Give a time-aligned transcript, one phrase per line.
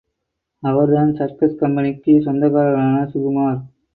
[0.63, 3.61] அவர்தான் சர்க்கஸ் கம்பெனிச் சொந்தக்காரரான சுகுமார்!